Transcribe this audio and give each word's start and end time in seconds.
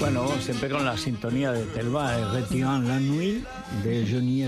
Bueno, 0.00 0.26
siempre 0.40 0.70
con 0.70 0.84
la 0.84 0.96
sintonía 0.96 1.52
de 1.52 1.64
Telva, 1.66 2.32
Retian 2.32 2.88
la 2.88 2.98
Nuit 2.98 3.44
de 3.84 4.06
Johnny 4.10 4.42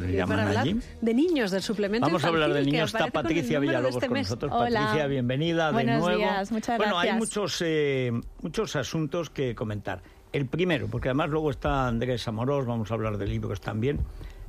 le 0.00 0.26
Para 0.26 0.42
hablar 0.44 0.58
allí. 0.58 0.78
de 1.00 1.14
niños, 1.14 1.50
del 1.50 1.62
suplemento 1.62 2.06
Vamos 2.06 2.24
a 2.24 2.28
hablar 2.28 2.52
de 2.52 2.62
niños. 2.62 2.94
Está 2.94 3.08
Patricia 3.08 3.58
Villalobos 3.58 3.96
este 3.96 4.08
con 4.08 4.18
nosotros. 4.18 4.52
Hola. 4.54 4.80
Patricia, 4.80 5.06
bienvenida 5.08 5.72
Buenos 5.72 5.96
de 5.96 6.00
nuevo. 6.00 6.18
días, 6.18 6.52
muchas 6.52 6.76
bueno, 6.78 6.98
hay 6.98 7.08
gracias. 7.08 7.18
muchos, 7.18 7.62
eh, 7.66 8.12
muchos 8.42 8.76
asuntos 8.76 9.30
que 9.30 9.54
comentar. 9.54 10.02
El 10.32 10.46
primero, 10.46 10.86
porque 10.88 11.08
además 11.08 11.30
luego 11.30 11.50
está 11.50 11.86
Andrés 11.88 12.26
Amorós, 12.28 12.66
vamos 12.66 12.90
a 12.90 12.94
hablar 12.94 13.18
de 13.18 13.26
libros 13.26 13.60
también, 13.60 14.00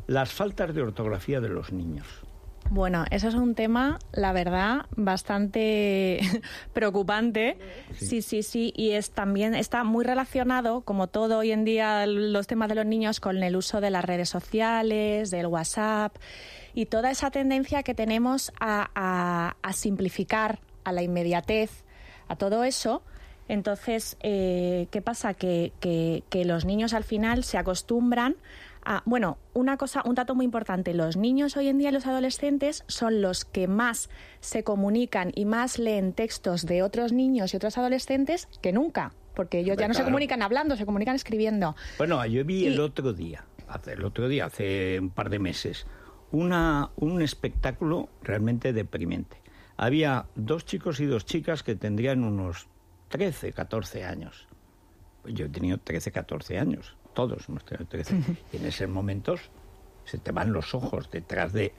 las 0.08 0.32
faltas 0.32 0.74
de 0.74 0.82
ortografía 0.82 1.40
de 1.42 1.50
los 1.50 1.72
niños. 1.72 2.08
Bueno, 2.72 3.06
eso 3.12 3.28
es 3.28 3.36
un 3.36 3.54
tema, 3.54 4.00
la 4.12 4.34
verdad, 4.34 4.88
bastante 4.96 6.20
preocupante. 6.74 7.58
Sí, 7.96 8.22
sí, 8.24 8.42
sí, 8.44 8.74
y 8.76 8.92
es 8.92 9.12
también 9.12 9.54
está 9.56 9.84
muy 9.84 10.04
relacionado, 10.04 10.82
como 10.82 11.08
todo 11.08 11.38
hoy 11.40 11.52
en 11.52 11.64
día 11.64 12.06
los 12.08 12.48
temas 12.48 12.70
de 12.70 12.76
los 12.76 12.86
niños, 12.86 13.20
con 13.20 13.42
el 13.44 13.56
uso 13.56 13.82
de 13.82 13.92
las 13.92 14.04
redes 14.04 14.30
sociales, 14.30 15.30
del 15.32 15.46
WhatsApp 15.48 16.16
y 16.74 16.88
toda 16.88 17.12
esa 17.12 17.30
tendencia 17.32 17.84
que 17.84 17.94
tenemos 17.94 18.52
a, 18.60 18.90
a- 18.96 19.56
a 19.62 19.74
simplificar, 19.74 20.60
a 20.84 20.92
la 20.92 21.04
inmediatez, 21.04 21.84
a 22.28 22.36
todo 22.36 22.64
eso. 22.64 23.04
Entonces, 23.48 24.18
eh, 24.22 24.88
¿qué 24.90 25.02
pasa? 25.04 25.36
Que, 25.36 25.72
que- 25.80 26.24
que 26.30 26.46
los 26.46 26.66
niños 26.66 26.94
al 26.94 27.04
final 27.04 27.44
se 27.44 27.60
acostumbran 27.60 28.36
a. 28.86 29.02
Bueno, 29.06 29.38
una 29.54 29.78
cosa, 29.78 30.02
un 30.06 30.16
dato 30.16 30.36
muy 30.36 30.46
importante: 30.46 30.94
los 30.94 31.18
niños 31.18 31.58
hoy 31.58 31.68
en 31.68 31.78
día 31.78 31.90
y 31.90 31.92
los 31.92 32.06
adolescentes 32.08 32.84
son 32.88 33.22
los 33.22 33.46
que 33.46 33.68
más 33.68 34.10
se 34.40 34.64
comunican 34.64 35.32
y 35.36 35.46
más 35.46 35.80
leen 35.80 36.14
textos 36.14 36.66
de 36.66 36.84
otros 36.84 37.12
niños 37.14 37.54
y 37.54 37.58
otros 37.58 37.78
adolescentes 37.78 38.48
que 38.62 38.72
nunca. 38.72 39.14
Porque 39.36 39.60
ellos 39.60 39.76
ya 39.78 39.88
no 39.90 39.94
se 39.94 40.04
comunican 40.04 40.42
hablando, 40.42 40.78
se 40.78 40.86
comunican 40.86 41.16
escribiendo. 41.16 41.76
Bueno, 41.98 42.26
yo 42.26 42.46
vi 42.46 42.64
Y- 42.64 42.68
el 42.68 42.80
otro 42.80 43.12
día, 43.12 43.44
hace, 43.68 43.94
el 43.94 44.06
otro 44.06 44.30
día, 44.30 44.46
hace 44.46 44.98
un 45.02 45.10
par 45.10 45.30
de 45.30 45.40
meses, 45.40 45.86
una, 46.32 46.92
un 46.96 47.22
espectáculo 47.22 48.08
realmente 48.22 48.72
deprimente. 48.72 49.42
Había 49.76 50.28
dos 50.36 50.64
chicos 50.66 51.02
y 51.02 51.06
dos 51.06 51.26
chicas 51.26 51.64
que 51.64 51.76
tendrían 51.76 52.24
unos 52.24 52.68
13, 53.10 53.52
14 53.52 54.06
años. 54.06 54.48
Yo 55.26 55.48
he 55.48 55.50
tenido 55.50 55.80
13, 55.80 56.12
14 56.14 56.58
años, 56.60 56.96
todos 57.16 57.50
hemos 57.50 57.66
tenido 57.66 57.88
13. 57.88 58.16
y 58.54 58.58
en 58.58 58.66
esos 58.68 58.88
momentos 58.88 59.42
se 60.04 60.20
te 60.20 60.32
van 60.32 60.54
los 60.54 60.76
ojos 60.76 61.10
detrás 61.10 61.52
de... 61.54 61.74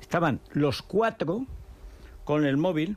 Estaban 0.00 0.40
los 0.52 0.80
cuatro 0.82 1.44
con 2.22 2.44
el 2.44 2.56
móvil, 2.56 2.96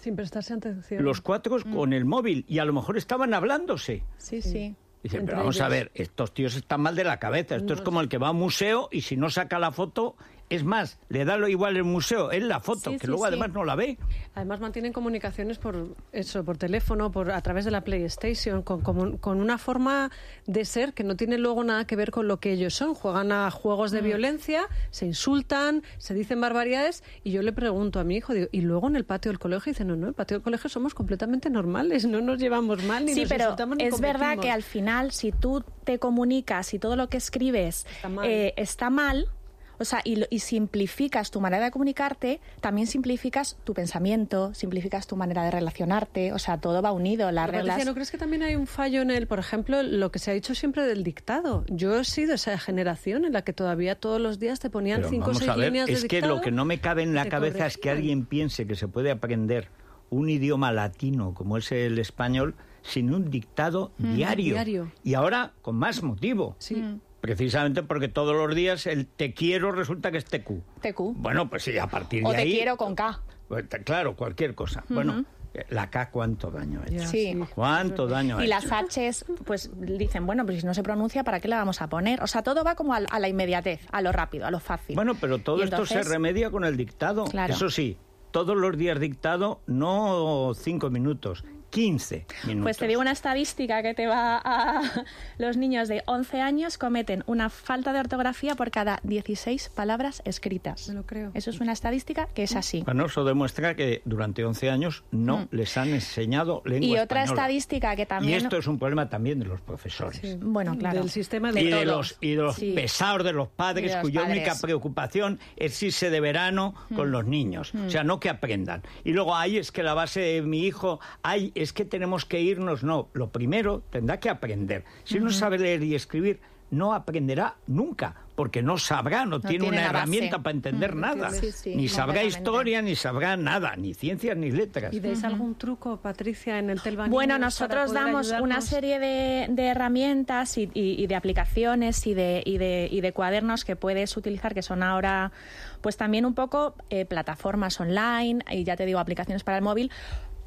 Sin 0.00 0.16
prestarse 0.16 0.54
atención. 0.54 1.04
los 1.04 1.20
cuatro 1.20 1.56
Mm. 1.64 1.74
con 1.74 1.92
el 1.92 2.04
móvil, 2.04 2.44
y 2.48 2.58
a 2.58 2.64
lo 2.64 2.72
mejor 2.72 2.96
estaban 2.96 3.34
hablándose. 3.34 4.02
Sí, 4.16 4.42
sí. 4.42 4.74
Dice, 5.02 5.18
Entre 5.18 5.26
pero 5.26 5.38
vamos 5.38 5.60
a 5.60 5.68
ver, 5.68 5.92
estos 5.94 6.34
tíos 6.34 6.56
están 6.56 6.80
mal 6.80 6.96
de 6.96 7.04
la 7.04 7.18
cabeza. 7.20 7.54
Esto 7.54 7.72
es 7.74 7.80
como 7.82 8.00
el 8.00 8.08
que 8.08 8.18
va 8.18 8.28
a 8.28 8.30
un 8.32 8.38
museo 8.38 8.88
y 8.90 9.02
si 9.02 9.16
no 9.16 9.30
saca 9.30 9.60
la 9.60 9.70
foto, 9.70 10.16
es 10.50 10.64
más, 10.64 10.98
le 11.08 11.24
da 11.24 11.36
lo 11.36 11.48
igual 11.48 11.76
el 11.76 11.84
museo, 11.84 12.30
es 12.30 12.42
la 12.42 12.60
foto, 12.60 12.90
Sí, 12.90 12.96
que 12.96 13.00
sí, 13.00 13.06
luego 13.06 13.24
sí. 13.24 13.28
además 13.28 13.52
no 13.52 13.64
la 13.64 13.74
ve. 13.74 13.98
Además 14.34 14.60
mantienen 14.60 14.92
comunicaciones 14.92 15.58
por 15.58 15.96
eso, 16.12 16.44
por 16.44 16.56
teléfono, 16.56 17.10
por 17.10 17.30
a 17.30 17.40
través 17.42 17.64
de 17.64 17.70
la 17.70 17.82
PlayStation, 17.82 18.62
con, 18.62 18.80
con, 18.80 19.18
con 19.18 19.40
una 19.40 19.58
forma 19.58 20.10
de 20.46 20.64
ser 20.64 20.94
que 20.94 21.04
no 21.04 21.16
tiene 21.16 21.38
luego 21.38 21.64
nada 21.64 21.86
que 21.86 21.96
ver 21.96 22.10
con 22.10 22.28
lo 22.28 22.40
que 22.40 22.52
ellos 22.52 22.74
son. 22.74 22.94
Juegan 22.94 23.32
a 23.32 23.50
juegos 23.50 23.92
Mm. 23.92 23.94
de 23.96 24.00
violencia, 24.02 24.62
se 24.90 25.06
insultan, 25.06 25.82
se 25.98 26.14
dicen 26.14 26.40
barbaridades 26.40 27.02
y 27.24 27.32
yo 27.32 27.42
le 27.42 27.52
pregunto 27.52 28.00
a 28.00 28.04
mi 28.04 28.16
hijo, 28.16 28.32
digo, 28.32 28.48
y 28.52 28.60
luego 28.62 28.88
en 28.88 28.96
el 28.96 29.04
patio 29.04 29.30
del 29.30 29.38
colegio 29.38 29.72
dice, 29.72 29.84
no, 29.84 29.96
no, 29.96 30.02
en 30.04 30.08
el 30.08 30.14
patio 30.14 30.36
del 30.38 30.42
colegio 30.44 30.70
somos 30.70 30.94
completamente 30.94 31.50
normales, 31.50 32.06
no 32.06 32.20
nos 32.20 32.38
llevamos 32.38 32.82
mal 32.84 33.04
ni 33.04 33.12
Sí, 33.14 33.20
nos 33.20 33.28
pero 33.28 33.44
insultamos 33.44 33.76
ni 33.78 33.84
es 33.84 34.00
verdad 34.00 34.18
competimos". 34.36 34.44
que 34.44 34.50
al 34.50 34.62
final, 34.62 35.12
si 35.12 35.32
tú 35.32 35.64
te 35.84 35.98
comunicas 35.98 36.72
y 36.74 36.78
todo 36.78 36.96
lo 36.96 37.08
que 37.08 37.16
escribes 37.18 37.86
Está 37.96 38.08
mal. 38.08 38.26
eh, 38.28 38.54
está 38.56 38.90
mal, 38.90 39.28
o 39.78 39.84
sea, 39.84 40.00
y, 40.04 40.16
lo- 40.16 40.26
y 40.30 40.40
simplificas 40.40 41.30
tu 41.30 41.40
manera 41.40 41.64
de 41.64 41.70
comunicarte, 41.70 42.40
también 42.60 42.86
simplificas 42.86 43.56
tu 43.64 43.74
pensamiento, 43.74 44.52
simplificas 44.54 45.06
tu 45.06 45.16
manera 45.16 45.44
de 45.44 45.50
relacionarte, 45.50 46.32
o 46.32 46.38
sea, 46.38 46.58
todo 46.58 46.82
va 46.82 46.92
unido, 46.92 47.30
las 47.30 47.46
Pero, 47.46 47.58
Patricia, 47.58 47.76
reglas... 47.76 47.86
¿no 47.86 47.94
crees 47.94 48.10
que 48.10 48.18
también 48.18 48.42
hay 48.42 48.56
un 48.56 48.66
fallo 48.66 49.02
en 49.02 49.10
el, 49.10 49.26
por 49.26 49.38
ejemplo, 49.38 49.82
lo 49.82 50.10
que 50.10 50.18
se 50.18 50.30
ha 50.30 50.34
dicho 50.34 50.54
siempre 50.54 50.84
del 50.84 51.04
dictado? 51.04 51.64
Yo 51.68 51.98
he 52.00 52.04
sido 52.04 52.34
esa 52.34 52.58
generación 52.58 53.24
en 53.24 53.32
la 53.32 53.42
que 53.42 53.52
todavía 53.52 53.94
todos 53.94 54.20
los 54.20 54.38
días 54.38 54.60
te 54.60 54.70
ponían 54.70 54.98
Pero 54.98 55.10
cinco 55.10 55.30
o 55.30 55.34
seis 55.34 55.54
ver, 55.56 55.66
líneas 55.66 55.86
de 55.86 55.92
es 55.92 56.04
que 56.04 56.16
dictado 56.16 56.36
lo 56.36 56.40
que 56.40 56.50
no 56.50 56.64
me 56.64 56.78
cabe 56.80 57.02
en 57.02 57.14
la 57.14 57.28
cabeza 57.28 57.66
es 57.66 57.76
que 57.78 57.90
alguien 57.90 58.24
piense 58.26 58.66
que 58.66 58.74
se 58.74 58.88
puede 58.88 59.10
aprender 59.10 59.68
un 60.10 60.30
idioma 60.30 60.72
latino 60.72 61.34
como 61.34 61.58
es 61.58 61.70
el 61.72 61.98
español 61.98 62.54
sin 62.82 63.12
un 63.12 63.30
dictado 63.30 63.92
diario. 63.98 64.54
diario. 64.54 64.92
Y 65.04 65.14
ahora 65.14 65.52
con 65.62 65.76
más 65.76 66.02
motivo. 66.02 66.56
Sí. 66.58 66.82
Precisamente 67.20 67.82
porque 67.82 68.08
todos 68.08 68.34
los 68.36 68.54
días 68.54 68.86
el 68.86 69.06
te 69.06 69.34
quiero 69.34 69.72
resulta 69.72 70.10
que 70.10 70.18
es 70.18 70.24
TQ. 70.24 70.50
TQ. 70.80 71.00
Bueno, 71.16 71.50
pues 71.50 71.64
sí, 71.64 71.76
a 71.78 71.86
partir 71.86 72.24
O 72.24 72.30
de 72.30 72.36
te 72.36 72.42
ahí... 72.42 72.52
quiero 72.52 72.76
con 72.76 72.94
K. 72.94 73.20
Pues, 73.48 73.64
Claro, 73.84 74.14
cualquier 74.14 74.54
cosa. 74.54 74.84
Bueno, 74.88 75.24
eh, 75.54 75.64
la 75.70 75.90
K 75.90 76.10
cuánto 76.10 76.50
daño 76.50 76.80
ha 76.80 76.88
hecho. 76.92 77.08
Sí. 77.08 77.36
¿Cuánto 77.54 78.06
daño 78.06 78.36
ha 78.38 78.42
Y 78.44 78.46
hecho? 78.46 78.54
las 78.68 78.94
H's, 78.96 79.24
pues 79.44 79.70
dicen, 79.80 80.26
bueno, 80.26 80.44
pues 80.46 80.60
si 80.60 80.66
no 80.66 80.74
se 80.74 80.82
pronuncia, 80.82 81.24
¿para 81.24 81.40
qué 81.40 81.48
la 81.48 81.56
vamos 81.56 81.82
a 81.82 81.88
poner? 81.88 82.22
O 82.22 82.26
sea, 82.28 82.42
todo 82.42 82.62
va 82.62 82.74
como 82.76 82.94
a, 82.94 82.98
a 82.98 83.18
la 83.18 83.28
inmediatez, 83.28 83.80
a 83.90 84.00
lo 84.00 84.12
rápido, 84.12 84.46
a 84.46 84.50
lo 84.52 84.60
fácil. 84.60 84.94
Bueno, 84.94 85.14
pero 85.20 85.38
todo 85.38 85.58
Y 85.58 85.62
esto 85.64 85.76
entonces- 85.76 86.06
se 86.06 86.12
remedia 86.12 86.50
con 86.50 86.64
el 86.64 86.76
dictado. 86.76 87.24
Claro. 87.24 87.52
Eso 87.52 87.68
sí, 87.70 87.96
todos 88.30 88.56
los 88.56 88.76
días 88.76 89.00
dictado, 89.00 89.60
no 89.66 90.52
cinco 90.54 90.90
minutos, 90.90 91.42
15 91.70 92.26
minutos. 92.46 92.64
Pues 92.64 92.76
te 92.78 92.86
digo 92.86 93.00
una 93.00 93.12
estadística 93.12 93.82
que 93.82 93.94
te 93.94 94.06
va 94.06 94.40
a... 94.44 94.82
Los 95.38 95.56
niños 95.56 95.88
de 95.88 96.02
11 96.06 96.40
años 96.40 96.78
cometen 96.78 97.24
una 97.26 97.50
falta 97.50 97.92
de 97.92 98.00
ortografía 98.00 98.54
por 98.54 98.70
cada 98.70 99.00
16 99.02 99.70
palabras 99.74 100.22
escritas. 100.24 100.88
Me 100.88 100.94
lo 100.94 101.04
creo. 101.04 101.30
Eso 101.34 101.50
es 101.50 101.60
una 101.60 101.72
estadística 101.72 102.26
que 102.34 102.44
es 102.44 102.56
así. 102.56 102.82
Bueno, 102.84 103.06
eso 103.06 103.24
demuestra 103.24 103.74
que 103.76 104.02
durante 104.04 104.44
11 104.44 104.70
años 104.70 105.04
no 105.10 105.48
les 105.50 105.76
han 105.76 105.88
enseñado 105.90 106.62
lengua 106.64 106.78
Mm. 106.78 106.82
Y 106.90 106.98
otra 106.98 107.22
española. 107.24 107.42
estadística 107.42 107.96
que 107.96 108.06
también... 108.06 108.40
Y 108.40 108.44
esto 108.44 108.56
es 108.56 108.66
un 108.66 108.78
problema 108.78 109.08
también 109.08 109.38
de 109.40 109.46
los 109.46 109.60
profesores. 109.60 110.20
Sí. 110.22 110.38
Bueno, 110.40 110.76
claro. 110.78 111.00
Del 111.00 111.10
sistema 111.10 111.52
De 111.52 111.60
y, 111.62 111.68
de 111.70 111.84
los, 111.84 112.16
y 112.20 112.30
de 112.34 112.42
los 112.42 112.54
Sí. 112.56 112.72
pesados 112.72 113.24
de 113.24 113.32
los 113.32 113.48
padres, 113.48 113.90
de 113.90 113.96
los 113.96 114.02
cuya 114.02 114.20
padres. 114.22 114.36
Mm. 114.36 114.40
única 114.40 114.54
preocupación 114.60 115.40
es 115.56 115.82
irse 115.82 116.10
de 116.10 116.20
verano 116.20 116.74
con 116.94 117.10
los 117.10 117.24
niños. 117.26 117.72
O 117.74 117.90
sea, 117.90 118.04
no 118.04 118.20
que 118.20 118.28
aprendan. 118.30 118.82
Y 119.04 119.12
luego, 119.12 119.34
ay, 119.36 119.58
es 119.58 119.72
que 119.72 119.82
la 119.82 119.94
base 119.94 120.20
de 120.20 120.42
mi 120.42 120.64
hijo, 120.64 121.00
ay, 121.22 121.52
es 121.60 121.72
que 121.72 121.84
tenemos 121.84 122.24
que 122.24 122.40
irnos. 122.40 122.82
No, 122.84 123.08
lo 123.12 123.30
primero 123.30 123.82
tendrá 123.90 124.18
que 124.20 124.30
aprender. 124.30 124.84
Si 125.04 125.18
no 125.20 125.30
sabe 125.30 125.58
leer 125.58 125.82
y 125.82 125.94
escribir, 125.94 126.40
no 126.70 126.92
aprenderá 126.92 127.54
nunca, 127.66 128.14
porque 128.34 128.62
no 128.62 128.76
sabrá, 128.76 129.24
no, 129.24 129.40
tiene, 129.40 129.64
tiene 129.64 129.78
una 129.78 129.86
herramienta 129.86 130.42
para 130.42 130.54
entender 130.54 130.94
nada. 130.94 131.30
Sí, 131.30 131.50
sí, 131.50 131.74
ni 131.74 131.88
sabrá 131.88 132.22
historia, 132.24 132.82
ni 132.82 132.94
sabrá 132.94 133.38
nada, 133.38 133.74
ni 133.76 133.94
ciencias, 133.94 134.36
ni 134.36 134.50
letras. 134.50 134.92
¿Y 134.92 135.00
dais 135.00 135.24
algún 135.24 135.54
truco, 135.54 135.96
Patricia, 135.96 136.58
en 136.58 136.68
el 136.68 136.82
Telva 136.82 137.08
Bueno, 137.08 137.38
nosotros 137.38 137.90
damos 137.94 138.30
una 138.38 138.60
serie 138.60 138.98
de, 138.98 139.46
de 139.48 139.64
herramientas 139.66 140.58
y, 140.58 140.70
y- 140.74 141.02
y 141.02 141.06
de 141.06 141.14
aplicaciones 141.14 142.06
y 142.06 142.12
de, 142.12 142.42
y, 142.44 142.58
de, 142.58 142.86
y 142.90 143.00
de 143.00 143.12
cuadernos 143.14 143.64
que 143.64 143.74
puedes 143.74 144.14
utilizar, 144.18 144.52
que 144.52 144.60
son 144.62 144.82
ahora, 144.82 145.32
pues 145.80 145.96
también 145.96 146.26
un 146.26 146.34
poco 146.34 146.74
eh, 146.90 147.06
plataformas 147.06 147.80
online 147.80 148.44
y 148.50 148.62
ya 148.64 148.76
te 148.76 148.84
digo, 148.84 148.98
aplicaciones 148.98 149.42
para 149.42 149.56
el 149.56 149.64
móvil, 149.64 149.90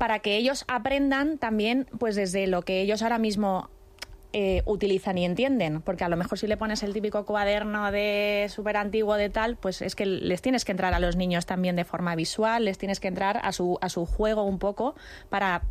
para 0.02 0.18
que 0.18 0.36
ellos 0.36 0.66
aprendan 0.68 1.38
también, 1.38 1.88
pues 2.00 2.16
desde 2.16 2.48
lo 2.48 2.64
que 2.64 2.82
ellos 2.82 3.04
ahora 3.04 3.20
mismo 3.20 3.70
eh, 4.34 4.64
utilizan 4.66 5.20
y 5.20 5.26
entienden, 5.26 5.84
porque 5.84 6.04
a 6.04 6.10
lo 6.10 6.18
mejor 6.18 6.40
si 6.40 6.48
le 6.48 6.58
pones 6.58 6.82
el 6.82 6.92
típico 6.92 7.24
cuaderno 7.24 7.92
de 7.92 8.48
súper 8.50 8.78
antiguo 8.78 9.14
de 9.14 9.30
tal, 9.30 9.58
pues 9.58 9.84
es 9.84 9.94
que 9.96 10.08
les 10.08 10.42
tienes 10.42 10.66
que 10.66 10.72
entrar 10.72 10.96
a 10.96 11.00
los 11.00 11.18
niños 11.18 11.46
también 11.46 11.76
de 11.76 11.86
forma 11.86 12.16
visual, 12.16 12.66
les 12.66 12.80
tienes 12.80 13.00
que 13.00 13.10
entrar 13.10 13.42
a 13.44 13.52
su, 13.52 13.78
a 13.80 13.90
su 13.90 14.08
juego 14.08 14.44
un 14.44 14.58
poco 14.58 14.96
para 15.30 15.62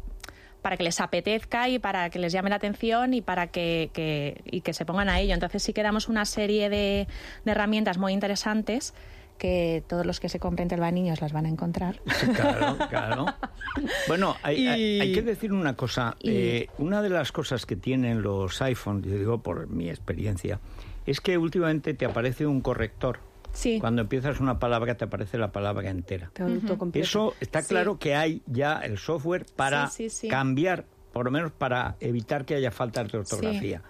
para 0.62 0.76
que 0.76 0.84
les 0.84 1.00
apetezca 1.00 1.68
y 1.68 1.80
para 1.80 2.10
que 2.10 2.20
les 2.20 2.32
llame 2.32 2.50
la 2.50 2.56
atención 2.56 3.14
y 3.14 3.22
para 3.22 3.48
que, 3.48 3.90
que 3.92 4.42
y 4.44 4.60
que 4.60 4.74
se 4.74 4.84
pongan 4.84 5.08
a 5.08 5.18
ello. 5.18 5.34
Entonces 5.34 5.60
sí 5.60 5.72
que 5.72 5.82
damos 5.82 6.08
una 6.08 6.24
serie 6.24 6.68
de, 6.68 7.08
de 7.44 7.50
herramientas 7.50 7.98
muy 7.98 8.12
interesantes 8.12 8.94
que 9.40 9.82
todos 9.88 10.04
los 10.04 10.20
que 10.20 10.28
se 10.28 10.38
compren 10.38 10.68
Niños 10.92 11.22
las 11.22 11.32
van 11.32 11.46
a 11.46 11.48
encontrar. 11.48 12.00
Claro, 12.36 12.76
claro. 12.88 13.26
Bueno, 14.08 14.36
hay, 14.42 14.66
hay, 14.66 15.12
que 15.12 15.22
decir 15.22 15.52
una 15.52 15.74
cosa. 15.74 16.16
Eh, 16.20 16.66
una 16.78 17.00
de 17.02 17.08
las 17.08 17.32
cosas 17.32 17.64
que 17.64 17.76
tienen 17.76 18.20
los 18.20 18.60
iPhones, 18.60 19.06
yo 19.06 19.16
digo 19.16 19.42
por 19.42 19.68
mi 19.68 19.88
experiencia, 19.88 20.60
es 21.06 21.20
que 21.20 21.38
últimamente 21.38 21.94
te 21.94 22.04
aparece 22.04 22.46
un 22.46 22.60
corrector. 22.60 23.20
Sí. 23.52 23.78
Cuando 23.80 24.02
empiezas 24.02 24.40
una 24.40 24.58
palabra 24.58 24.96
te 24.96 25.04
aparece 25.04 25.38
la 25.38 25.52
palabra 25.52 25.88
entera. 25.88 26.30
Eso 26.94 27.34
está 27.40 27.62
claro 27.62 27.98
que 27.98 28.14
hay 28.14 28.42
ya 28.46 28.80
el 28.80 28.98
software 28.98 29.46
para 29.56 29.90
cambiar, 30.28 30.84
por 31.12 31.24
lo 31.24 31.30
menos 31.30 31.52
para 31.52 31.96
evitar 32.00 32.44
que 32.44 32.56
haya 32.56 32.70
faltas 32.70 33.10
de 33.10 33.18
ortografía. 33.18 33.82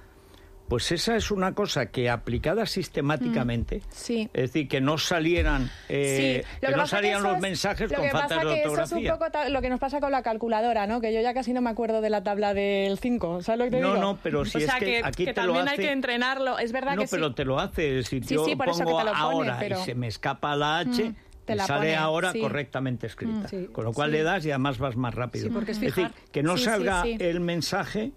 Pues 0.71 0.93
esa 0.93 1.17
es 1.17 1.33
una 1.33 1.53
cosa 1.53 1.87
que 1.87 2.09
aplicada 2.09 2.65
sistemáticamente, 2.65 3.79
mm, 3.79 3.83
sí. 3.91 4.31
es 4.33 4.53
decir, 4.53 4.69
que 4.69 4.81
no 4.81 4.99
salieran, 4.99 5.69
eh, 5.89 6.45
que, 6.61 6.71
no 6.71 6.87
salían 6.87 7.25
los 7.25 7.41
mensajes 7.41 7.93
con 7.93 8.09
falta 8.09 8.37
de 8.37 8.47
ortografía. 8.47 8.73
Eso 8.73 8.83
es 8.85 8.93
un 8.93 9.19
poco 9.19 9.27
lo 9.49 9.63
que 9.63 9.69
nos 9.69 9.81
pasa 9.81 9.99
con 9.99 10.13
la 10.13 10.23
calculadora, 10.23 10.87
¿no? 10.87 11.01
Que 11.01 11.13
yo 11.13 11.21
ya 11.23 11.35
casi 11.35 11.53
no 11.53 11.61
me 11.61 11.71
acuerdo 11.71 12.01
de 12.01 12.09
la 12.09 12.23
tabla 12.23 12.55
del 12.55 13.01
5, 13.01 13.43
¿sabes 13.43 13.59
lo 13.59 13.65
que 13.65 13.71
te 13.73 13.81
no, 13.81 13.95
digo? 13.95 14.01
No, 14.01 14.19
pero 14.23 14.45
si 14.45 14.59
es 14.59 14.73
que, 14.75 15.03
aquí 15.03 15.25
te 15.25 15.35
también 15.35 15.65
lo 15.65 15.71
hace... 15.73 15.83
hay 15.83 15.87
que 15.89 15.93
entrenarlo, 15.93 16.57
es 16.61 16.71
verdad 16.71 16.95
no, 16.95 17.03
que 17.03 17.09
pero 17.11 17.35
te 17.35 17.45
lo 17.45 17.59
hace, 17.59 18.05
si 18.05 18.21
yo 18.21 18.47
pongo 18.57 19.01
ahora 19.01 19.59
y 19.67 19.75
se 19.85 19.97
me 19.97 20.07
escapa 20.07 20.55
la 20.55 20.79
H... 20.79 21.05
Mm, 21.05 21.15
te 21.47 21.57
la 21.57 21.67
sale 21.67 21.97
ahora 21.97 22.33
correctamente 22.33 23.09
escrita. 23.09 23.49
Mm, 23.51 23.73
Con 23.73 23.85
lo 23.85 23.93
cual 23.93 24.13
le 24.13 24.23
das 24.23 24.47
y 24.47 24.51
además 24.51 24.79
vas 24.79 24.95
más 24.95 25.13
rápido. 25.17 25.51
Porque 25.51 25.73
es, 25.73 25.79
es 25.79 25.97
decir, 25.97 26.13
que 26.31 26.45
no 26.45 26.57
salga 26.57 27.03
el 27.03 27.41
mensaje 27.41 28.13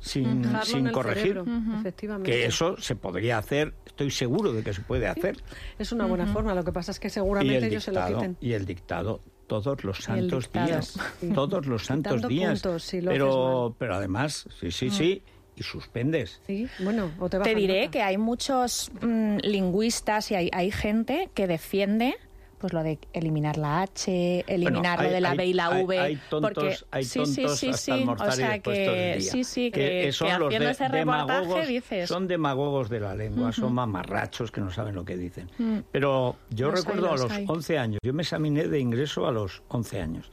sin, 0.00 0.44
sin 0.64 0.90
corregir. 0.90 1.42
efectivamente. 1.80 2.30
Que 2.30 2.46
eso 2.46 2.76
se 2.78 2.96
podría 2.96 3.38
hacer, 3.38 3.74
estoy 3.86 4.10
seguro 4.10 4.52
de 4.52 4.62
que 4.62 4.72
se 4.72 4.80
puede 4.82 5.06
hacer. 5.06 5.36
Es 5.78 5.92
una 5.92 6.06
buena 6.06 6.26
forma, 6.26 6.54
lo 6.54 6.64
que 6.64 6.72
pasa 6.72 6.92
es 6.92 7.00
que 7.00 7.10
seguramente 7.10 7.66
ellos 7.66 7.84
se 7.84 7.92
lo 7.92 8.06
quiten. 8.06 8.36
Y 8.40 8.52
el 8.52 8.66
dictado 8.66 9.20
todos 9.46 9.84
los 9.84 9.98
santos 9.98 10.50
días, 10.50 10.98
todos 11.34 11.66
los 11.66 11.84
santos 11.84 12.26
días. 12.26 12.62
si 12.78 13.00
lo 13.00 13.10
pero, 13.10 13.74
pero 13.78 13.96
además, 13.96 14.46
sí, 14.58 14.70
sí, 14.70 14.90
sí, 14.90 15.22
y 15.56 15.62
suspendes. 15.62 16.40
Sí, 16.46 16.68
bueno, 16.82 17.10
o 17.18 17.28
te, 17.28 17.38
te 17.40 17.54
diré 17.54 17.88
que 17.88 18.02
hay 18.02 18.16
muchos 18.16 18.90
mm, 19.02 19.38
lingüistas 19.42 20.30
y 20.30 20.36
hay, 20.36 20.50
hay 20.52 20.70
gente 20.70 21.28
que 21.34 21.46
defiende 21.46 22.16
pues 22.62 22.72
lo 22.72 22.84
de 22.84 22.96
eliminar 23.12 23.58
la 23.58 23.82
H, 23.82 24.44
eliminar 24.46 25.02
lo 25.02 25.10
de 25.10 25.20
la 25.20 25.34
B 25.34 25.46
y 25.46 25.52
la 25.52 25.82
V. 25.82 25.98
Hay, 25.98 26.16
tontos, 26.30 26.52
porque, 26.54 26.76
hay 26.92 27.04
tontos 27.04 27.34
sí, 27.34 27.48
sí, 27.48 27.72
sí, 27.72 27.74
sí. 27.74 28.06
O 28.06 28.30
sea 28.30 28.60
que, 28.60 29.18
sí, 29.20 29.42
sí, 29.42 29.72
que, 29.72 30.02
que, 30.04 30.12
son 30.12 30.38
los 30.38 30.56
de, 30.56 30.70
ese 30.70 30.88
demagogos, 30.88 31.66
dices. 31.66 32.08
Son 32.08 32.28
demagogos 32.28 32.88
de 32.88 33.00
la 33.00 33.16
lengua, 33.16 33.50
son 33.50 33.74
mamarrachos 33.74 34.52
que 34.52 34.60
no 34.60 34.70
saben 34.70 34.94
lo 34.94 35.04
que 35.04 35.16
dicen. 35.16 35.50
Mm. 35.58 35.78
Pero 35.90 36.36
yo 36.50 36.70
recuerdo 36.70 37.10
a 37.10 37.16
los 37.16 37.32
11 37.48 37.78
años, 37.78 37.98
yo 38.00 38.14
me 38.14 38.22
examiné 38.22 38.68
de 38.68 38.78
ingreso 38.78 39.26
a 39.26 39.32
los 39.32 39.64
11 39.66 40.00
años. 40.00 40.30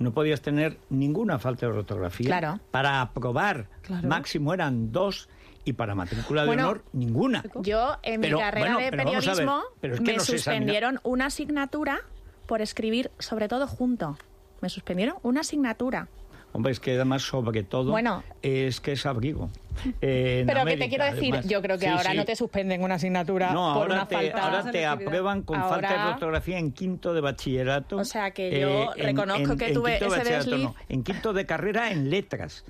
No 0.00 0.12
podías 0.12 0.42
tener 0.42 0.78
ninguna 0.90 1.38
falta 1.38 1.66
de 1.66 1.78
ortografía. 1.78 2.26
Claro. 2.26 2.58
Para 2.72 3.00
aprobar, 3.00 3.68
máximo 4.02 4.52
eran 4.52 4.90
dos 4.90 5.28
y 5.66 5.72
para 5.72 5.94
matrícula 5.94 6.44
de 6.44 6.50
honor 6.50 6.84
ninguna. 6.92 7.44
Yo 7.60 7.98
en 8.02 8.20
mi 8.20 8.30
carrera 8.30 8.78
de 8.78 8.90
periodismo 8.92 9.64
me 10.00 10.20
suspendieron 10.20 11.00
una 11.02 11.26
asignatura 11.26 12.00
por 12.46 12.62
escribir 12.62 13.10
sobre 13.18 13.48
todo 13.48 13.66
junto. 13.66 14.16
Me 14.62 14.70
suspendieron 14.70 15.16
una 15.22 15.40
asignatura. 15.40 16.08
Hombre, 16.52 16.72
es 16.72 16.80
que 16.80 16.94
además 16.94 17.22
sobre 17.22 17.64
todo 17.64 17.90
bueno, 17.90 18.22
es 18.40 18.80
que 18.80 18.92
es 18.92 19.04
abrigo. 19.04 19.50
Pero 20.00 20.64
que 20.64 20.76
te 20.76 20.88
quiero 20.88 21.04
decir, 21.04 21.34
yo 21.44 21.60
creo 21.60 21.78
que 21.78 21.88
ahora 21.88 22.14
no 22.14 22.24
te 22.24 22.36
suspenden 22.36 22.82
una 22.82 22.94
asignatura 22.94 23.52
no, 23.52 23.74
por 23.74 23.82
ahora 23.82 23.94
una 23.94 24.08
te, 24.08 24.14
falta. 24.14 24.42
Ahora 24.42 24.70
te 24.70 24.86
aprueban 24.86 25.42
con 25.42 25.60
falta 25.60 26.04
de 26.06 26.12
ortografía 26.12 26.58
en 26.58 26.72
quinto 26.72 27.12
de 27.12 27.20
bachillerato. 27.20 27.96
O 27.96 28.04
sea 28.04 28.30
que 28.30 28.60
yo 28.60 28.94
eh, 28.94 29.02
reconozco 29.02 29.56
que 29.56 29.72
tuve 29.72 29.96
ese 29.96 30.24
desliz. 30.24 30.70
en 30.88 31.02
quinto 31.02 31.32
de 31.32 31.44
carrera 31.44 31.90
en 31.90 32.08
letras. 32.08 32.64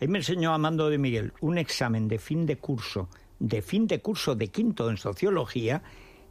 Ahí 0.00 0.08
me 0.08 0.18
enseñó 0.18 0.52
Amando 0.52 0.88
de 0.88 0.98
Miguel 0.98 1.32
un 1.40 1.58
examen 1.58 2.08
de 2.08 2.18
fin 2.18 2.46
de 2.46 2.56
curso, 2.56 3.08
de 3.38 3.62
fin 3.62 3.86
de 3.86 4.00
curso 4.00 4.34
de 4.34 4.48
quinto 4.48 4.90
en 4.90 4.96
sociología, 4.96 5.82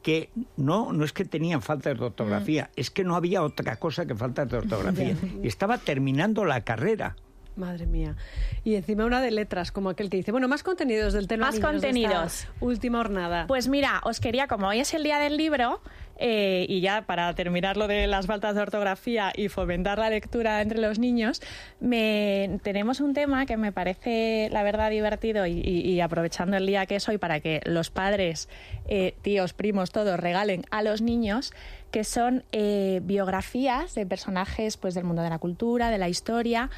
que 0.01 0.29
no, 0.55 0.93
no 0.93 1.03
es 1.03 1.11
que 1.11 1.25
tenían 1.25 1.61
falta 1.61 1.93
de 1.93 2.01
ortografía, 2.01 2.65
mm. 2.65 2.79
es 2.79 2.91
que 2.91 3.03
no 3.03 3.15
había 3.15 3.43
otra 3.43 3.75
cosa 3.77 4.05
que 4.05 4.15
falta 4.15 4.45
de 4.45 4.57
ortografía. 4.57 5.15
y 5.43 5.47
estaba 5.47 5.77
terminando 5.77 6.45
la 6.45 6.61
carrera. 6.61 7.15
Madre 7.57 7.87
mía. 7.87 8.15
Y 8.63 8.75
encima 8.75 9.05
una 9.05 9.19
de 9.19 9.31
letras, 9.31 9.71
como 9.71 9.89
aquel 9.89 10.09
que 10.09 10.17
dice, 10.17 10.31
bueno, 10.31 10.47
más 10.47 10.61
contenidos 10.61 11.13
del 11.13 11.27
tema. 11.27 11.47
Más 11.47 11.59
contenidos. 11.59 12.47
última 12.59 12.99
jornada. 12.99 13.47
Pues 13.47 13.67
mira, 13.67 13.99
os 14.03 14.19
quería, 14.19 14.47
como 14.47 14.67
hoy 14.67 14.79
es 14.79 14.93
el 14.93 15.03
día 15.03 15.17
del 15.17 15.37
libro, 15.37 15.81
eh, 16.17 16.65
y 16.67 16.81
ya 16.81 17.03
para 17.03 17.33
terminar 17.33 17.77
lo 17.77 17.87
de 17.87 18.07
las 18.07 18.27
faltas 18.27 18.55
de 18.55 18.61
ortografía 18.61 19.31
y 19.35 19.49
fomentar 19.49 19.99
la 19.99 20.09
lectura 20.09 20.61
entre 20.61 20.79
los 20.79 20.99
niños, 20.99 21.41
tenemos 21.79 22.99
un 22.99 23.13
tema 23.13 23.45
que 23.45 23.57
me 23.57 23.71
parece, 23.71 24.49
la 24.51 24.63
verdad, 24.63 24.89
divertido 24.89 25.45
y, 25.45 25.99
aprovechando 26.01 26.57
el 26.57 26.65
día 26.65 26.85
que 26.85 26.95
es 26.95 27.09
hoy 27.09 27.17
para 27.17 27.39
que 27.39 27.61
los 27.65 27.89
padres, 27.89 28.49
eh, 28.87 29.15
tíos, 29.21 29.53
primos, 29.53 29.91
todos 29.91 30.19
regalen 30.19 30.63
a 30.71 30.83
los 30.83 31.01
niños 31.01 31.53
que 31.91 32.03
son 32.03 32.43
eh, 32.51 32.99
biografías 33.03 33.95
de 33.95 34.05
personajes 34.05 34.77
pues, 34.77 34.93
del 34.93 35.03
mundo 35.03 35.21
de 35.21 35.29
la 35.29 35.39
cultura, 35.39 35.89
de 35.89 35.97
la 35.97 36.09
historia, 36.09 36.69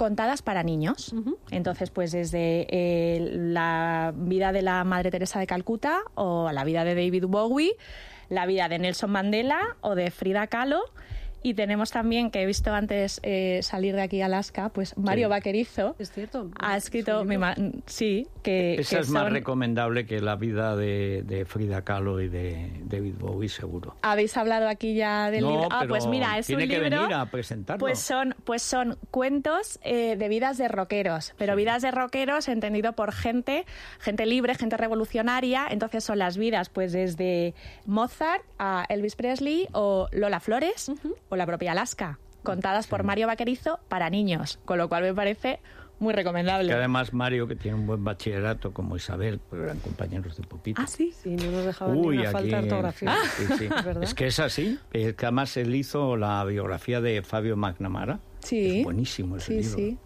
contadas 0.00 0.40
para 0.40 0.62
niños. 0.62 1.14
Entonces, 1.50 1.90
pues 1.90 2.10
desde 2.10 2.66
la 3.34 4.14
vida 4.16 4.50
de 4.50 4.62
la 4.62 4.82
Madre 4.82 5.10
Teresa 5.10 5.38
de 5.38 5.46
Calcuta 5.46 6.00
o 6.14 6.50
la 6.52 6.64
vida 6.64 6.84
de 6.84 6.94
David 6.94 7.26
Bowie, 7.26 7.76
la 8.30 8.46
vida 8.46 8.70
de 8.70 8.78
Nelson 8.78 9.10
Mandela 9.10 9.76
o 9.82 9.94
de 9.94 10.10
Frida 10.10 10.46
Kahlo. 10.46 10.80
Y 11.42 11.54
tenemos 11.54 11.90
también, 11.90 12.30
que 12.30 12.42
he 12.42 12.46
visto 12.46 12.72
antes 12.72 13.20
eh, 13.22 13.60
salir 13.62 13.94
de 13.94 14.02
aquí 14.02 14.20
a 14.20 14.26
Alaska, 14.26 14.68
pues 14.68 14.96
Mario 14.98 15.28
Vaquerizo. 15.28 15.96
Es 15.98 16.12
cierto. 16.12 16.50
Ha 16.58 16.76
escrito, 16.76 17.24
sí, 17.86 18.26
que... 18.42 18.74
Esa 18.74 19.00
es 19.00 19.08
más 19.08 19.32
recomendable 19.32 20.04
que 20.04 20.20
la 20.20 20.36
vida 20.36 20.76
de, 20.76 21.46
Frida 21.48 21.82
Kahlo 21.82 22.20
y 22.20 22.28
de 22.28 22.70
David 22.84 23.14
Bowie, 23.18 23.48
seguro. 23.48 23.96
¿Habéis 24.02 24.36
hablado 24.36 24.68
aquí 24.68 24.94
ya 24.94 25.30
del 25.30 25.46
libro? 25.46 25.68
Ah, 25.70 25.84
pues 25.88 26.06
mira, 26.06 26.38
es 26.38 26.46
tiene 26.46 26.64
un 26.64 26.68
que 26.68 26.78
libro... 26.80 27.00
venir 27.00 27.14
a 27.14 27.26
presentarlo. 27.26 27.80
Pues 27.80 27.98
son, 27.98 28.34
pues 28.44 28.62
son 28.62 28.98
cuentos 29.10 29.78
eh, 29.82 30.16
de 30.16 30.28
vidas 30.28 30.58
de 30.58 30.68
rockeros, 30.68 31.34
pero 31.38 31.56
vidas 31.56 31.82
de 31.82 31.90
rockeros 31.90 32.48
entendido 32.48 32.92
por 32.92 33.12
gente, 33.12 33.64
gente 33.98 34.26
libre, 34.26 34.54
gente 34.54 34.76
revolucionaria. 34.76 35.66
Entonces 35.70 36.04
son 36.04 36.18
las 36.18 36.36
vidas, 36.36 36.68
pues 36.68 36.92
desde 36.92 37.54
Mozart 37.86 38.44
a 38.58 38.84
Elvis 38.88 39.16
Presley 39.16 39.68
o 39.72 40.08
Lola 40.12 40.40
Flores 40.40 40.90
o 41.30 41.36
la 41.36 41.46
propia 41.46 41.72
Alaska, 41.72 42.18
contadas 42.42 42.86
por 42.86 43.02
Mario 43.02 43.26
Vaquerizo 43.26 43.80
para 43.88 44.10
niños, 44.10 44.58
con 44.66 44.76
lo 44.76 44.88
cual 44.88 45.04
me 45.04 45.14
parece 45.14 45.60
muy 45.98 46.12
recomendable. 46.12 46.68
Que 46.68 46.74
además 46.74 47.12
Mario, 47.12 47.46
que 47.46 47.56
tiene 47.56 47.78
un 47.78 47.86
buen 47.86 48.04
bachillerato 48.04 48.72
como 48.72 48.96
Isabel, 48.96 49.38
pues 49.38 49.62
eran 49.62 49.78
compañeros 49.78 50.36
de 50.36 50.42
pupito. 50.42 50.80
Ah, 50.82 50.86
sí, 50.86 51.12
sí, 51.12 51.30
no 51.30 51.50
nos 51.50 51.64
dejaba 51.66 51.92
Uy, 51.92 52.16
ni 52.16 52.22
una 52.22 52.30
falta 52.30 52.56
de 52.56 52.62
ortografía. 52.62 53.16
¿Es, 54.02 54.14
que 54.14 54.26
es 54.26 54.40
así, 54.40 54.78
es 54.92 55.14
que 55.14 55.26
además 55.26 55.56
él 55.56 55.74
hizo 55.74 56.16
la 56.16 56.44
biografía 56.44 57.00
de 57.00 57.22
Fabio 57.22 57.56
McNamara. 57.56 58.20
Sí. 58.40 58.80
Es 58.80 58.84
buenísimo 58.84 59.36
ese 59.36 59.46
sí, 59.46 59.60
libro. 59.60 59.76
Sí. 59.76 59.90
Sí 59.90 59.98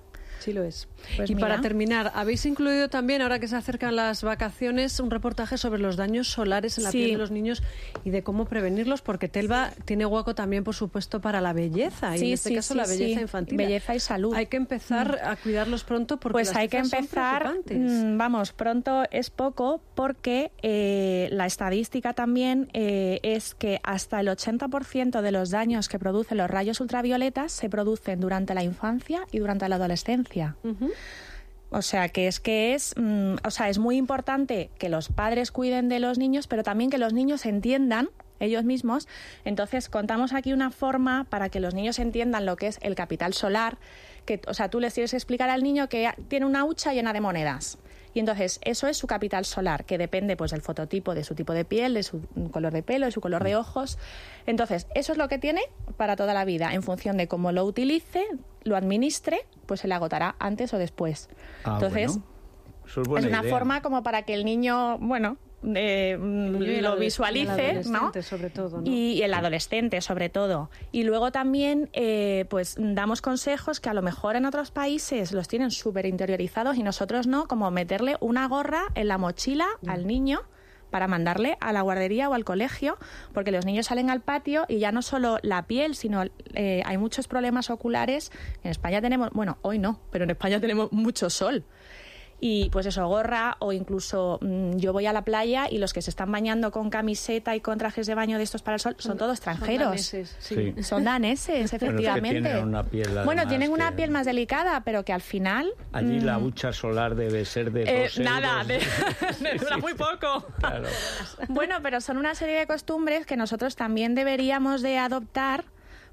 lo 0.53 0.63
es. 0.63 0.89
Pues 1.17 1.31
y 1.31 1.35
para 1.35 1.61
terminar, 1.61 2.13
habéis 2.15 2.45
incluido 2.47 2.89
también, 2.89 3.23
ahora 3.23 3.39
que 3.39 3.49
se 3.49 3.57
acercan 3.57 3.97
las 3.97 4.23
vacaciones, 4.23 4.99
un 5.01 5.11
reportaje 5.11 5.59
sobre 5.59 5.81
los 5.81 5.97
daños 5.97 6.29
solares 6.29 6.79
en 6.79 6.85
la 6.85 6.91
piel 6.91 7.13
de 7.13 7.19
los 7.19 7.31
niños 7.31 7.63
y 8.05 8.11
de 8.11 8.23
cómo 8.23 8.47
prevenirlos, 8.47 9.03
porque 9.03 9.29
Telva 9.29 9.71
tiene 9.85 10.07
hueco 10.07 10.35
también, 10.35 10.65
por 10.65 10.75
supuesto, 10.75 11.21
para 11.21 11.41
la 11.41 11.53
belleza, 11.53 12.17
y 12.17 12.27
en 12.27 12.33
este 12.33 12.55
caso 12.55 12.75
la 12.75 12.87
belleza 12.87 13.21
infantil. 13.21 13.59
Belleza 13.59 13.95
y 13.95 14.01
salud. 14.01 14.35
Hay 14.35 14.47
que 14.47 14.57
empezar 14.57 15.21
mm. 15.23 15.29
a 15.29 15.37
cuidarlos 15.37 15.85
pronto 15.85 16.19
porque 16.19 16.35
Pues 16.35 16.57
hay 16.57 16.69
que 16.69 16.79
empezar, 16.79 17.55
mm, 17.71 18.17
vamos, 18.17 18.53
pronto 18.53 19.05
es 19.11 19.31
poco 19.31 19.81
porque 19.95 20.51
eh, 20.63 21.29
la 21.33 21.47
estadística 21.47 22.15
también 22.15 22.69
eh, 22.73 23.21
es 23.23 23.55
que 23.55 23.81
hasta 23.83 24.21
el 24.21 24.29
80% 24.29 25.21
de 25.21 25.33
los 25.33 25.51
daños 25.51 25.89
que 25.89 25.99
producen 25.99 26.39
los 26.39 26.51
rayos 26.51 26.81
ultravioletas 26.81 27.53
se 27.53 27.69
producen 27.69 28.21
durante 28.21 28.55
la 28.55 28.63
infancia 28.63 29.27
y 29.31 29.39
durante 29.39 29.69
la 29.69 29.77
adolescencia. 29.77 30.34
O 31.71 31.83
sea, 31.83 32.09
que 32.09 32.29
es 32.29 32.39
que 32.39 32.75
es, 32.75 32.95
mm, 32.97 33.35
o 33.45 33.51
sea, 33.51 33.69
es 33.69 33.79
muy 33.79 33.97
importante 33.97 34.71
que 34.79 34.89
los 34.89 35.09
padres 35.09 35.51
cuiden 35.51 35.89
de 35.89 35.99
los 35.99 36.19
niños, 36.19 36.47
pero 36.47 36.63
también 36.63 36.91
que 36.91 36.99
los 36.99 37.13
niños 37.13 37.47
entiendan 37.47 38.11
ellos 38.39 38.65
mismos. 38.65 39.09
Entonces, 39.45 39.89
contamos 39.89 40.33
aquí 40.33 40.53
una 40.53 40.71
forma 40.71 41.25
para 41.25 41.49
que 41.49 41.61
los 41.61 41.75
niños 41.75 41.99
entiendan 41.99 42.47
lo 42.47 42.57
que 42.57 42.69
es 42.69 42.79
el 42.83 42.95
capital 42.95 43.35
solar, 43.35 43.79
que, 44.25 44.41
o 44.47 44.55
sea, 44.55 44.69
tú 44.69 44.81
les 44.81 44.95
tienes 44.95 45.11
que 45.11 45.17
explicar 45.17 45.51
al 45.51 45.63
niño 45.63 45.89
que 45.89 46.11
tiene 46.29 46.47
una 46.47 46.65
hucha 46.65 46.93
llena 46.93 47.13
de 47.13 47.21
monedas 47.21 47.79
Y 48.15 48.21
entonces, 48.21 48.61
eso 48.63 48.87
es 48.87 48.97
su 48.97 49.09
capital 49.09 49.45
solar, 49.45 49.85
que 49.85 49.99
depende 49.99 50.37
pues 50.37 50.53
del 50.53 50.63
fototipo, 50.63 51.15
de 51.15 51.25
su 51.25 51.35
tipo 51.35 51.53
de 51.53 51.65
piel, 51.65 51.95
de 51.95 52.05
su 52.05 52.23
color 52.53 52.73
de 52.73 52.83
pelo, 52.83 53.07
de 53.07 53.13
su 53.13 53.21
color 53.21 53.43
de 53.43 53.57
ojos. 53.57 53.99
Entonces, 54.47 54.87
eso 54.95 55.13
es 55.13 55.19
lo 55.19 55.29
que 55.29 55.39
tiene 55.39 55.63
para 55.97 56.15
toda 56.15 56.33
la 56.33 56.45
vida. 56.45 56.73
En 56.73 56.83
función 56.83 57.17
de 57.17 57.27
cómo 57.27 57.51
lo 57.51 57.65
utilice, 57.65 58.25
lo 58.63 58.77
administre, 58.77 59.41
pues 59.67 59.81
se 59.81 59.89
le 59.89 59.95
agotará 59.95 60.37
antes 60.39 60.73
o 60.73 60.79
después. 60.79 61.29
Ah, 61.65 61.73
entonces, 61.75 62.19
bueno. 63.05 63.19
es, 63.19 63.27
una 63.27 63.43
forma 63.43 63.83
como 63.83 64.05
para 64.05 64.23
que 64.23 64.35
el 64.35 64.45
niño, 64.45 64.99
bueno, 64.99 65.37
eh, 65.75 66.19
lo 66.19 66.97
visualice, 66.97 67.83
¿no? 67.87 68.13
Sobre 68.23 68.51
todo, 68.51 68.83
Y 68.85 69.23
el 69.23 69.35
adolescente, 69.35 70.01
sobre 70.01 70.29
todo. 70.29 70.71
Y 70.93 71.05
luego 71.05 71.33
también, 71.33 71.91
eh, 71.93 72.47
pues 72.51 72.77
damos 72.79 73.23
consejos 73.23 73.81
que 73.81 73.89
a 73.89 73.95
lo 73.95 74.03
mejor 74.03 74.37
en 74.37 74.47
otros 74.47 74.71
países 74.71 75.33
los 75.33 75.49
tienen 75.49 75.71
súper 75.71 76.07
interiorizados 76.07 76.77
y 76.77 76.83
nosotros 76.83 77.27
no, 77.27 77.47
como 77.49 77.71
meterle 77.71 78.17
una 78.21 78.49
gorra 78.49 78.83
en 78.95 79.09
la 79.09 79.19
mochila 79.19 79.67
al 79.87 80.07
niño 80.07 80.43
para 80.91 81.09
mandarle 81.09 81.57
a 81.61 81.73
la 81.73 81.83
guardería 81.83 82.29
o 82.29 82.35
al 82.35 82.45
colegio, 82.45 82.99
porque 83.33 83.51
los 83.51 83.67
niños 83.67 83.87
salen 83.87 84.11
al 84.11 84.21
patio 84.21 84.65
y 84.69 84.79
ya 84.79 84.93
no 84.93 85.03
solo 85.03 85.39
la 85.43 85.67
piel, 85.67 85.97
sino 85.97 86.23
eh, 86.55 86.83
hay 86.85 86.99
muchos 86.99 87.27
problemas 87.27 87.69
oculares. 87.69 88.31
En 88.63 88.71
España 88.71 89.01
tenemos, 89.01 89.31
bueno, 89.33 89.59
hoy 89.63 89.81
no, 89.81 89.99
pero 90.13 90.23
en 90.23 90.31
España 90.31 90.61
tenemos 90.61 90.93
mucho 90.93 91.31
sol 91.31 91.65
y 92.41 92.69
pues 92.71 92.87
eso, 92.87 93.07
gorra 93.09 93.57
o 93.61 93.73
incluso 93.73 94.39
mm, 94.43 94.77
yo 94.77 94.93
voy 94.93 95.07
a 95.07 95.13
la 95.13 95.23
playa 95.23 95.67
y 95.71 95.79
los 95.79 95.93
que 95.93 96.03
se 96.03 96.11
están 96.11 96.31
bañando 96.31 96.71
con 96.71 96.91
camiseta 96.91 97.57
y 97.57 97.61
con 97.61 97.79
trajes 97.79 98.07
de 98.07 98.15
baño 98.15 98.39
de 98.39 98.45
estos 98.45 98.63
para 98.63 98.75
el 98.75 98.81
sol 98.81 98.97
son, 98.99 99.17
todos 99.17 99.39
extranjeros. 99.39 100.01
Son 100.03 100.15
daneses, 100.15 100.37
sí. 100.41 100.83
Son 100.83 101.05
daneses 101.05 101.73
efectivamente. 101.73 102.41
tienen 102.43 102.65
una 102.65 102.85
piel 102.85 103.25
bueno, 103.25 103.47
tienen 103.49 103.71
una 103.71 103.97
piel 103.97 104.11
más 104.11 104.27
delicada, 104.27 104.83
pero 104.85 105.05
que 105.05 105.13
al 105.13 105.23
final... 105.23 105.71
Allí 105.93 106.21
la 106.21 106.39
hucha 106.39 106.71
mm, 106.71 106.75
solar 106.75 107.15
debe 107.15 107.45
ser 107.45 107.73
de 107.73 107.85
eh, 107.87 108.11
Nada, 108.19 108.65
de, 108.65 108.81
dura 109.59 109.79
muy 109.79 109.95
poco. 109.95 110.47
Claro. 110.59 110.89
bueno, 111.49 111.77
pero 111.83 112.01
son 112.01 112.17
una 112.17 112.35
serie 112.35 112.59
de 112.59 112.67
costumbres 112.67 113.27
que 113.27 113.37
nosotros 113.37 113.77
también 113.77 114.15
deberíamos 114.15 114.83
de 114.83 114.99
adoptar 114.99 115.65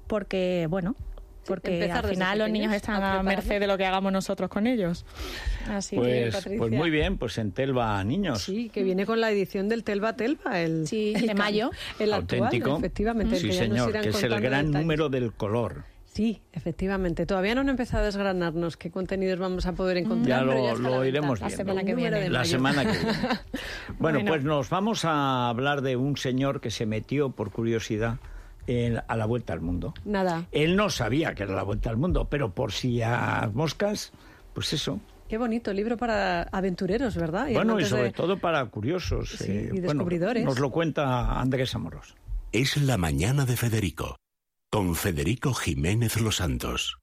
porque, 0.06 0.66
bueno, 0.68 0.94
porque 1.46 1.90
al 1.90 2.04
final 2.04 2.38
los 2.38 2.50
niños 2.50 2.72
están 2.72 3.02
a, 3.02 3.22
merced 3.22 3.60
de 3.60 3.66
lo 3.66 3.76
que 3.76 3.86
hagamos 3.86 4.12
nosotros 4.12 4.48
con 4.48 4.66
ellos. 4.66 5.04
Así 5.68 5.96
pues, 5.96 6.44
que, 6.44 6.56
pues 6.56 6.72
muy 6.72 6.90
bien, 6.90 7.18
pues 7.18 7.38
en 7.38 7.52
Telva 7.52 8.02
Niños. 8.04 8.42
Sí, 8.42 8.68
que 8.68 8.82
viene 8.82 9.06
con 9.06 9.20
la 9.20 9.30
edición 9.30 9.68
del 9.68 9.84
Telva 9.84 10.14
Telva, 10.14 10.60
el, 10.60 10.86
sí, 10.86 11.14
de 11.14 11.34
mayo. 11.34 11.70
El 11.98 12.12
auténtico. 12.12 12.76
efectivamente. 12.78 13.36
Sí, 13.36 13.52
señor, 13.52 13.92
que 13.92 14.08
es 14.08 14.22
el 14.22 14.40
gran 14.40 14.70
número 14.70 15.08
del 15.08 15.32
color. 15.32 15.84
Sí, 16.12 16.42
efectivamente. 16.52 17.24
Todavía 17.24 17.54
no 17.54 17.62
han 17.62 17.70
empezado 17.70 18.02
a 18.02 18.06
desgranarnos 18.06 18.76
qué 18.76 18.90
contenidos 18.90 19.38
vamos 19.38 19.64
a 19.64 19.72
poder 19.72 19.96
encontrar. 19.96 20.40
Ya 20.40 20.44
lo, 20.44 21.04
iremos 21.06 21.40
viendo. 21.40 21.50
La 21.50 21.56
semana 21.56 21.84
que 21.84 21.94
viene. 21.94 22.28
La 22.28 22.44
semana 22.44 22.84
que 22.84 22.98
viene. 22.98 23.18
bueno, 23.98 24.20
pues 24.26 24.44
nos 24.44 24.68
vamos 24.68 25.06
a 25.06 25.48
hablar 25.48 25.80
de 25.80 25.96
un 25.96 26.18
señor 26.18 26.60
que 26.60 26.70
se 26.70 26.84
metió 26.84 27.30
por 27.30 27.50
curiosidad 27.50 28.18
a 29.06 29.16
la 29.16 29.26
vuelta 29.26 29.52
al 29.52 29.60
mundo. 29.60 29.94
Nada. 30.04 30.46
Él 30.52 30.76
no 30.76 30.90
sabía 30.90 31.34
que 31.34 31.42
era 31.44 31.54
la 31.54 31.62
vuelta 31.62 31.90
al 31.90 31.96
mundo, 31.96 32.26
pero 32.28 32.52
por 32.52 32.72
si 32.72 33.02
a 33.02 33.50
moscas, 33.52 34.12
pues 34.54 34.72
eso. 34.72 35.00
Qué 35.28 35.38
bonito 35.38 35.72
libro 35.72 35.96
para 35.96 36.42
aventureros, 36.42 37.16
¿verdad? 37.16 37.48
bueno, 37.52 37.80
y 37.80 37.84
sobre 37.84 38.12
todo 38.12 38.38
para 38.38 38.64
curiosos. 38.66 39.40
Eh, 39.40 39.70
y 39.72 39.80
descubridores. 39.80 40.44
nos 40.44 40.58
lo 40.58 40.70
cuenta 40.70 41.40
Andrés 41.40 41.74
Amoros. 41.74 42.14
Es 42.52 42.76
la 42.76 42.98
mañana 42.98 43.46
de 43.46 43.56
Federico, 43.56 44.16
con 44.70 44.94
Federico 44.94 45.54
Jiménez 45.54 46.20
Los 46.20 46.36
Santos. 46.36 46.98